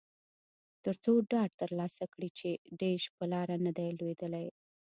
[0.83, 2.49] ترڅو ډاډ ترلاسه کړي چې
[2.81, 4.47] ډیش په لاره نه دی لویدلی